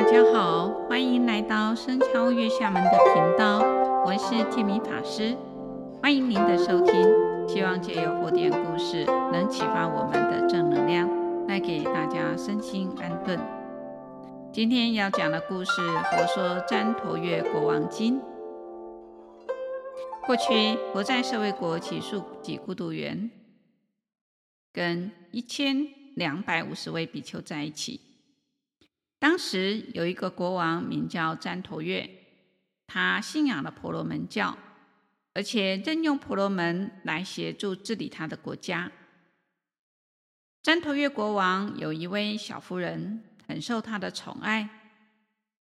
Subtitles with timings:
[0.00, 3.58] 大家好，欢迎来到僧敲月下门的频道，
[4.06, 5.36] 我是建明法师，
[6.00, 6.94] 欢迎您的收听。
[7.46, 11.06] 希望借由佛典故事，能启发我们的正能量，
[11.46, 13.38] 带给大家身心安顿。
[14.50, 18.22] 今天要讲的故事，佛说旃陀月国王经。
[20.24, 23.30] 过去，佛在舍卫国只树给孤独园，
[24.72, 25.86] 跟一千
[26.16, 28.00] 两百五十位比丘在一起。
[29.20, 32.08] 当时有一个国王名叫旃陀月，
[32.86, 34.56] 他信仰了婆罗门教，
[35.34, 38.90] 而且任用婆罗门来协助治理他的国家。
[40.62, 44.68] 旃陀月国王有一位小夫人，很受他的宠爱，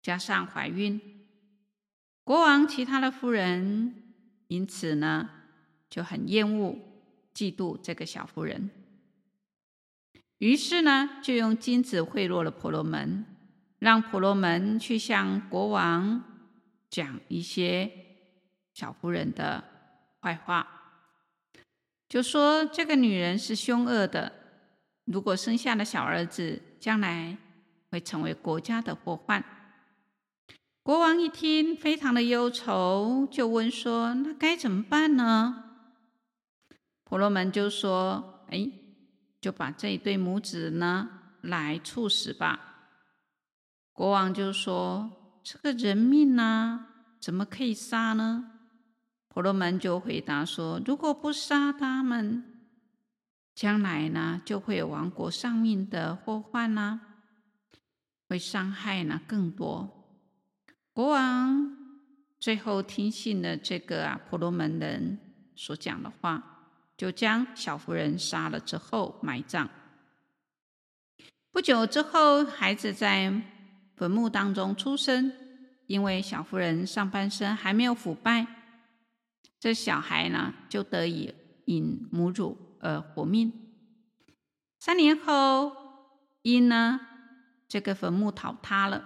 [0.00, 1.00] 加上怀孕，
[2.22, 4.14] 国王其他的夫人
[4.46, 5.28] 因此呢
[5.90, 6.78] 就很厌恶、
[7.34, 8.70] 嫉妒这个小夫人，
[10.38, 13.26] 于是呢就用金子贿赂了婆罗门。
[13.82, 16.22] 让婆罗门去向国王
[16.88, 17.90] 讲一些
[18.72, 19.64] 小夫人的
[20.20, 20.64] 坏话，
[22.08, 24.32] 就说这个女人是凶恶的，
[25.06, 27.36] 如果生下了小儿子，将来
[27.90, 29.44] 会成为国家的祸患。
[30.84, 35.64] 国王一听，非常的忧愁，就问说：“那该怎么办呢？”
[37.02, 38.70] 婆罗门就说：“哎，
[39.40, 41.08] 就把这一对母子呢
[41.40, 42.68] 来处死吧。”
[43.92, 45.10] 国王就说
[45.44, 46.88] ：“这个人命啊，
[47.20, 48.50] 怎么可以杀呢？”
[49.28, 52.44] 婆罗门就回答说：“如果不杀他们，
[53.54, 57.00] 将来呢就会有亡国丧命的祸患呢，
[58.28, 59.98] 会伤害呢更多。”
[60.92, 61.76] 国王
[62.38, 65.18] 最后听信了这个啊婆罗门人
[65.54, 69.68] 所讲的话，就将小夫人杀了之后埋葬。
[71.50, 73.32] 不久之后，孩子在
[73.96, 75.32] 坟墓当中出生，
[75.86, 78.46] 因为小妇人上半身还没有腐败，
[79.60, 81.34] 这小孩呢就得以
[81.66, 83.52] 饮母乳而活命。
[84.80, 85.72] 三年后，
[86.42, 87.00] 因呢
[87.68, 89.04] 这个坟墓倒塌了，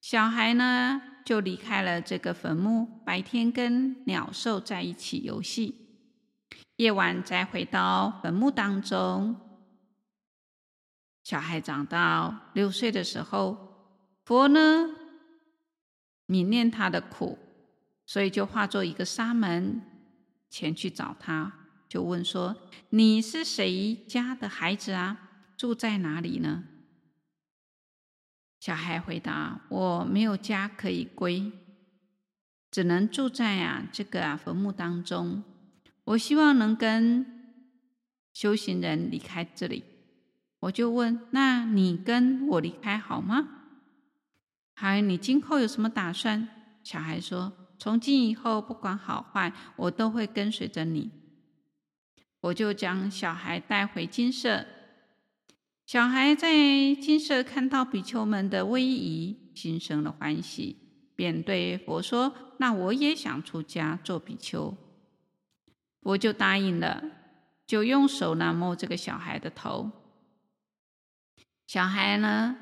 [0.00, 6.08] 小孩呢就离开了这个坟墓，白天跟鸟兽在一起游戏，
[6.76, 9.36] 夜晚再回到坟墓当中。
[11.22, 13.73] 小孩长到六岁的时候。
[14.24, 14.90] 佛呢，
[16.26, 17.38] 悯念他的苦，
[18.06, 19.82] 所以就化作一个沙门
[20.48, 21.52] 前去找他，
[21.88, 22.56] 就问说
[22.90, 25.30] ：“你是谁家的孩子啊？
[25.56, 26.64] 住在哪里呢？”
[28.60, 31.52] 小孩回答：“我没有家可以归，
[32.70, 35.44] 只能住在啊这个啊坟墓当中。
[36.04, 37.26] 我希望能跟
[38.32, 39.84] 修行人离开这里。”
[40.60, 43.60] 我就问：“那你跟我离开好吗？”
[44.74, 46.48] 孩，你今后有什么打算？
[46.82, 51.10] 小孩说：“从今以后，不管好坏，我都会跟随着你。”
[52.42, 54.66] 我就将小孩带回金舍。
[55.86, 56.50] 小孩在
[56.94, 60.76] 金舍看到比丘们的威仪，心生了欢喜，
[61.14, 64.76] 便对佛说：“那我也想出家做比丘。”
[66.02, 67.02] 佛就答应了，
[67.66, 69.90] 就用手呢摸这个小孩的头。
[71.66, 72.56] 小孩呢？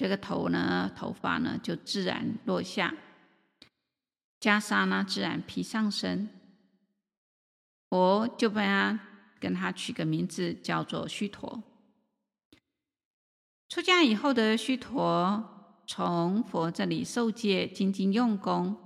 [0.00, 2.94] 这个头呢，头发呢就自然落下，
[4.40, 6.26] 袈裟呢自然披上身。
[7.90, 8.98] 佛就把他
[9.38, 11.62] 跟他取个名字，叫做须陀。
[13.68, 18.78] 出家以后的须陀，从佛这里受戒，精进用功，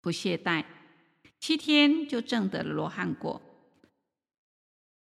[0.00, 0.64] 不懈怠，
[1.38, 3.40] 七天就证得了罗汉果。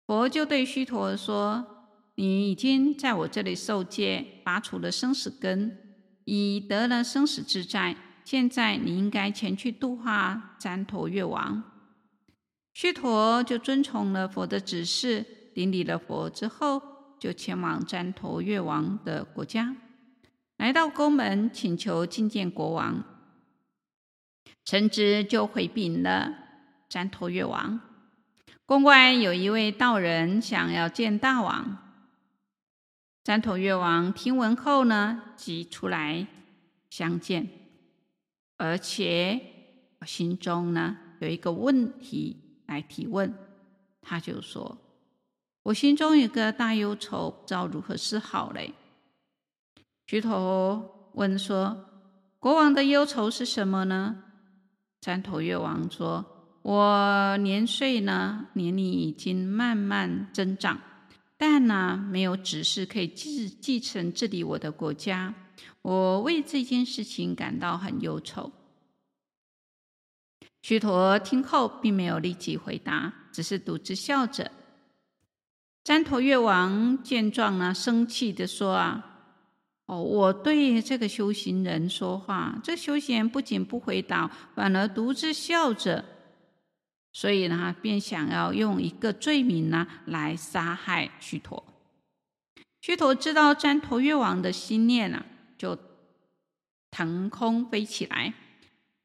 [0.06, 1.71] 佛就对须陀说。
[2.14, 5.78] 你已经在我这里受戒，拔除了生死根，
[6.24, 7.96] 已得了生死自在。
[8.24, 11.64] 现在你应该前去度化旃陀月王。
[12.72, 15.24] 须陀就遵从了佛的指示，
[15.54, 16.80] 顶礼了佛之后，
[17.18, 19.74] 就前往旃陀月王的国家，
[20.58, 23.04] 来到宫门，请求觐见国王。
[24.64, 26.32] 臣子就回禀了
[26.88, 27.80] 旃陀月王，
[28.64, 31.81] 宫外有一位道人想要见大王。
[33.24, 36.26] 旃陀月王听闻后呢，即出来
[36.90, 37.48] 相见，
[38.56, 39.40] 而且
[40.04, 42.36] 心中呢有一个问题
[42.66, 43.32] 来提问，
[44.00, 44.76] 他就说
[45.62, 48.74] ：“我心中有个大忧愁，不知道如何是好嘞。”
[50.08, 51.86] 须陀问说
[52.40, 54.24] ：“国王的忧愁是什么呢？”
[55.00, 56.24] 旃陀月王说
[56.62, 60.80] ：“我年岁呢，年龄已经慢慢增长。”
[61.44, 65.34] 但呢，没有指示可以继继承治理我的国家。
[65.82, 68.52] 我为这件事情感到很忧愁。
[70.62, 74.52] 须陀听后，并没有立即回答，只是独自笑着。
[75.82, 79.04] 旃陀越王见状呢，生气地说：“啊，
[79.86, 86.04] 哦，我对这个修行人说话，这修行人不仅不回答，反而独自笑着。
[87.12, 91.62] 所以呢，便想要用一个罪名呢来杀害虚陀。
[92.80, 95.24] 虚陀知道旃陀越王的心念啊，
[95.58, 95.78] 就
[96.90, 98.34] 腾空飞起来，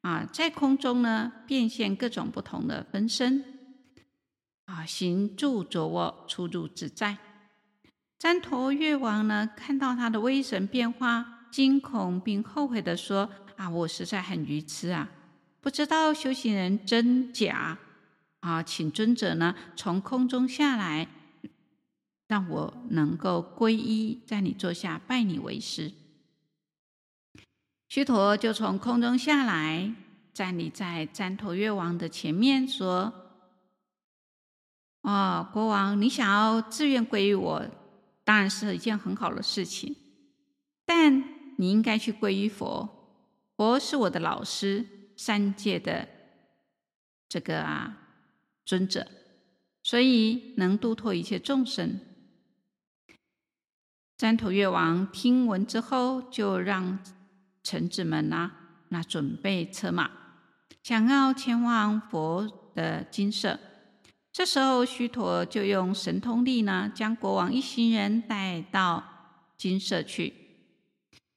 [0.01, 3.43] 啊，在空中呢变现各种不同的分身。”
[4.65, 7.17] 啊，行住坐卧，出入自在。
[8.19, 15.09] 旃陀越王呢，看到他的威神变化，惊恐并后悔地说：“啊，我实在很愚痴啊，
[15.61, 17.77] 不知道修行人真假
[18.47, 21.07] 啊，请尊者呢从空中下来，
[22.27, 25.91] 让我能够皈依，在你座下拜你为师。”
[27.89, 29.93] 须陀就从空中下来，
[30.33, 33.13] 站立在旃陀越王的前面说。
[35.01, 37.65] 哦，国王，你想要自愿皈依我，
[38.25, 39.95] 当然是一件很好的事情。
[40.85, 41.23] 但
[41.57, 42.89] 你应该去皈依佛，
[43.55, 44.85] 佛是我的老师，
[45.15, 46.09] 三界的
[47.29, 48.06] 这个啊
[48.67, 49.07] 尊者，
[49.81, 52.01] 所以能度脱一切众生。
[54.17, 56.99] 旃陀越王听闻之后，就让
[57.63, 58.51] 臣子们啊，
[58.89, 60.11] 那准备车马，
[60.83, 63.57] 想要前往佛的金舍。
[64.33, 69.01] 这时候，须陀就用神通力呢，将国王一行人带到
[69.55, 70.33] 金舍去。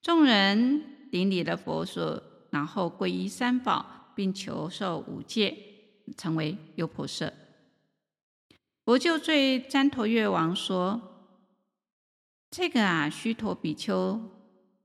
[0.02, 5.69] 众人顶礼了佛所，然后皈依三宝，并求受五戒，
[6.16, 7.32] 成为优婆塞。
[8.84, 11.00] 佛就对旃陀越王说
[12.50, 14.20] ：“这个啊，须陀比丘，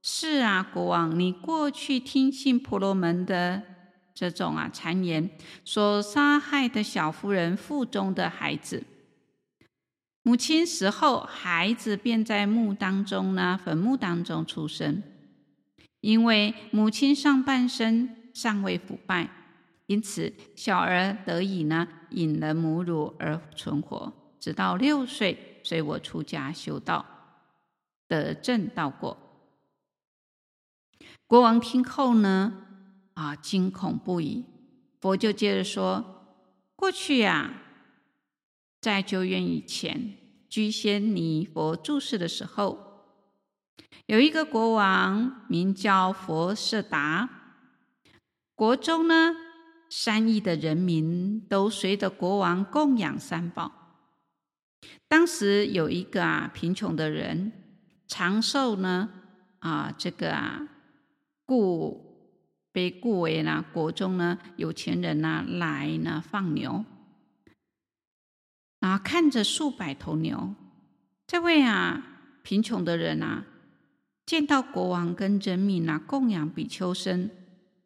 [0.01, 3.63] 是啊，国王，你过去听信婆罗门的。”
[4.17, 5.29] 这种啊谗言
[5.65, 8.81] 所杀害的小夫人腹中的孩子，
[10.23, 15.03] 母亲死后，孩子便在墓当中呢，坟墓当中出生。
[15.99, 19.29] 因为母亲上半身尚未腐败，
[19.87, 27.05] 因此小儿得以呢饮了母乳而存活，直到六岁，随我出家修道，
[28.07, 29.17] 得正道果。
[31.27, 32.65] 国王听后呢，
[33.15, 33.35] 啊！
[33.35, 34.45] 惊恐不已。
[35.01, 36.33] 佛就接着说
[36.75, 37.61] ：“过去呀、啊，
[38.81, 40.17] 在久远以前，
[40.49, 43.03] 居仙尼佛住世的时候，
[44.05, 47.29] 有一个国王名叫佛舍达。
[48.55, 49.35] 国中呢，
[49.89, 53.71] 三亿的人民都随着国王供养三宝。
[55.07, 57.51] 当时有一个啊贫穷的人，
[58.07, 59.09] 长寿呢
[59.59, 60.67] 啊这个啊
[61.45, 62.03] 故。”
[62.75, 66.83] 被雇为呢国中呢有钱人呢来呢放牛，
[68.81, 70.53] 啊看着数百头牛，
[71.25, 72.05] 这位啊
[72.43, 73.45] 贫穷的人啊
[74.25, 77.29] 见到国王跟人民啊供养比丘僧，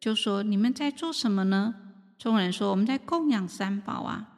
[0.00, 1.89] 就说：你们在做什么呢？
[2.20, 4.28] 众人说：我们在供养三宝啊，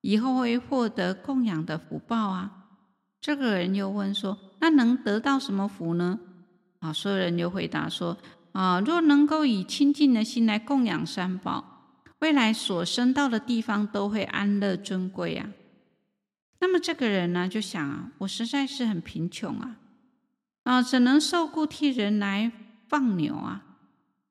[0.00, 2.70] 以后会获得供养的福报啊。
[3.20, 6.18] 这个人又问说：那能得到什么福呢？
[6.78, 8.16] 啊，所有人又回答说。
[8.52, 11.84] 啊，若能够以清净的心来供养三宝，
[12.20, 15.50] 未来所生到的地方都会安乐尊贵啊。
[16.60, 19.76] 那么这个人呢，就想啊，我实在是很贫穷啊，
[20.64, 22.50] 啊，只能受雇替人来
[22.88, 23.62] 放牛啊，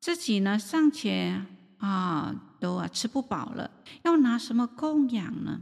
[0.01, 1.45] 自己呢尚且
[1.77, 3.71] 啊都啊吃不饱了，
[4.03, 5.61] 要拿什么供养呢？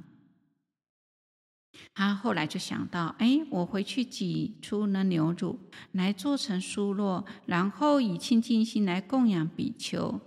[1.94, 5.60] 他后来就想到，哎，我回去挤出那牛乳
[5.92, 10.22] 来做成酥酪，然后以清净心来供养比丘。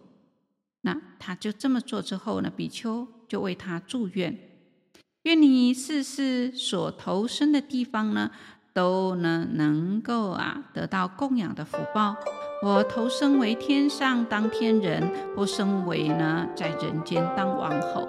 [0.83, 4.39] 那他就这么做之后呢，比丘就为他祝愿，
[5.23, 8.31] 愿你世世所投生的地方呢，
[8.75, 12.15] 都能能够啊得到供养的福报。
[12.61, 18.09] 我投生为天上当天人，或生为呢在人间当王后。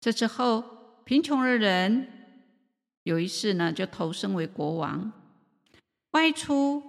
[0.00, 0.62] 这之后。
[1.02, 2.06] 贫穷的人
[3.02, 5.10] 有一次呢，就投生为国王，
[6.12, 6.80] 外出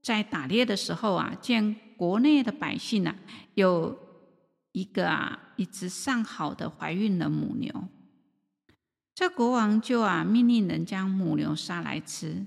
[0.00, 3.14] 在打猎的时候啊，见国内的百姓啊，
[3.52, 3.98] 有
[4.72, 7.70] 一个啊，一只上好的怀孕的母牛，
[9.14, 12.46] 这国王就啊命令人将母牛杀来吃。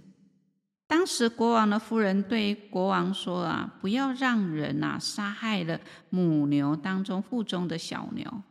[0.94, 5.82] 当时国王的夫人对国王说啊，不要让人啊杀害了
[6.12, 8.44] 母牛当中腹中的小牛。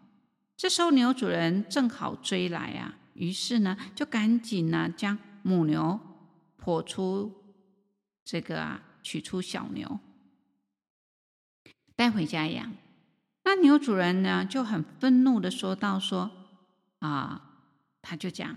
[0.57, 6.01] 这时候牛主人正好追来啊，于是呢，就赶紧呢将母牛
[6.61, 7.33] 剖出
[8.25, 10.01] 这个啊，取出小牛
[11.95, 12.73] 带回家养。
[13.45, 16.29] 那牛主人呢就很愤怒的说道：“说
[16.99, 17.61] 啊，
[18.03, 18.57] 他就讲，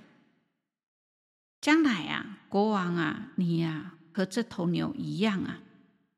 [1.65, 5.63] 将来啊，国王啊，你呀、和这头牛一样啊，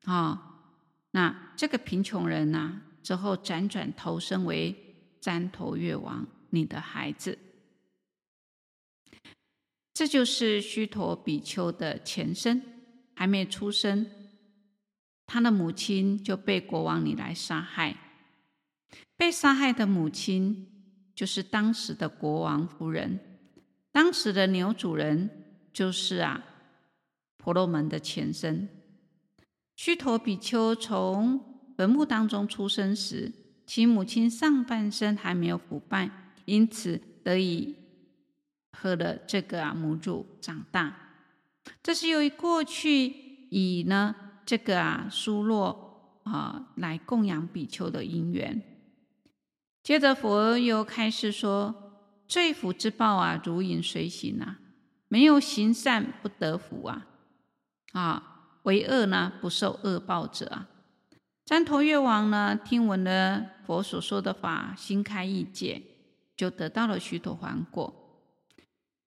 [0.04, 0.38] 啊、哦，
[1.12, 4.76] 那这个贫穷人呐、之后辗转投生为
[5.22, 7.38] 旃陀月王，你的孩子。
[9.94, 12.62] 这就是须陀比丘的前身，
[13.14, 14.06] 还没出生，
[15.24, 17.96] 他的母亲就被国王你来杀害。”
[19.16, 23.18] 被杀害的母亲就是当时的国王夫人，
[23.98, 25.28] 当时的牛主人
[25.72, 26.40] 就是啊
[27.36, 28.68] 婆罗门的前身。
[29.74, 31.40] 须陀比丘从
[31.76, 33.32] 坟墓当中出生时，
[33.66, 36.08] 其母亲上半身还没有腐败，
[36.44, 37.74] 因此得以
[38.70, 40.94] 喝了这个啊母乳长大。
[41.82, 44.14] 这是由于过去以呢
[44.46, 48.62] 这个啊疏落啊来供养比丘的因缘。
[49.82, 51.87] 接着佛又开始说
[52.28, 54.58] ：“罪福之报啊，如影随形啊，
[55.08, 57.06] 没有行善不得福啊，
[57.92, 58.22] 啊，
[58.64, 60.68] 为恶呢不受恶报者啊。”
[61.46, 65.82] 旃陀月王呢，听闻了佛所说的法，心开意解，
[66.36, 67.94] 就得到了须陀洹果。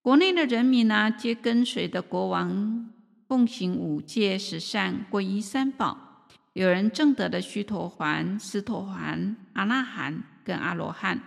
[0.02, 2.92] 国内的人民呢，皆跟随的国王
[3.28, 10.24] 奉行五戒十善，皈依三宝，有人证得了须陀洹、斯陀洹、阿那含。
[10.44, 11.22] 跟阿罗汉，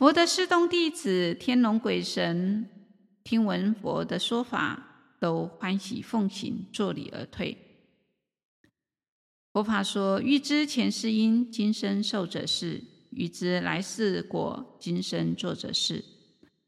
[0.00, 2.66] 佛的侍东弟子天龙鬼神
[3.22, 7.54] 听闻佛的说法，都欢喜奉行，作礼而退。
[9.52, 16.02] 佛法说：欲知前世因，今生受者是；欲知来世果，今生作者是。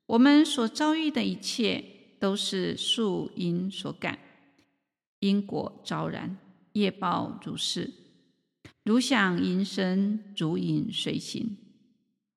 [0.05, 1.83] 我们所遭遇的一切，
[2.21, 4.19] 都是宿因所感，
[5.21, 6.37] 因果昭然，
[6.75, 7.91] 业报如是。
[8.85, 11.57] 如响应声，如影随形。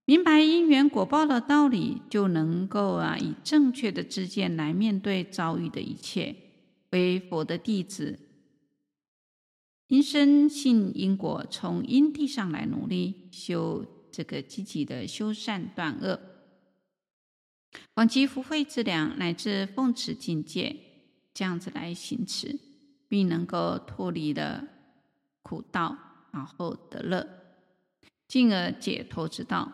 [0.05, 6.35] 明白因缘果报的道理，就能够啊，以正确的知见来面对遭遇的一切。
[6.91, 8.19] 为佛的弟子，
[9.87, 16.19] 因生信因果，从因地上来努力修这个积极的修善断恶，
[17.93, 20.75] 广积福慧之粮，乃至奉持境界，
[21.33, 22.59] 这样子来行持，
[23.07, 24.67] 并能够脱离了
[25.41, 25.97] 苦道。
[26.31, 27.27] 然后得乐，
[28.27, 29.71] 进而解脱之道。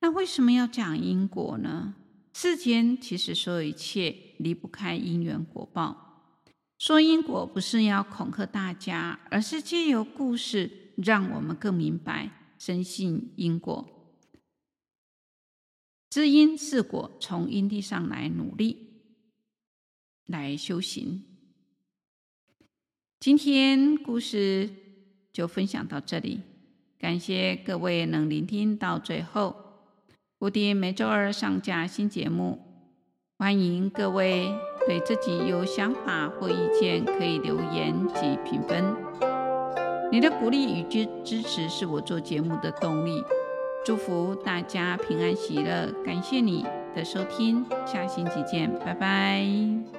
[0.00, 1.94] 那为什么要讲因果呢？
[2.32, 6.34] 世间其实所有一切离不开因缘果报。
[6.78, 13.86] 说因果不是要恐吓大家，而是借由故事让我们更明白，深信因果。
[16.10, 19.02] 知因是果，从因地上来努力
[20.26, 21.24] 来修行。
[23.20, 24.82] 今天故事。
[25.36, 26.40] 就分享到这里，
[26.98, 29.65] 感谢各位能聆听到最后。
[30.46, 32.60] 固定每周二上架新节目，
[33.36, 34.54] 欢迎各位
[34.86, 38.94] 对自己有想法或意见可以留言及评分。
[40.12, 43.24] 你的鼓励与支支持是我做节目的动力。
[43.84, 49.95] 祝福大家平安喜乐，感谢你的收听，下星期见，拜拜。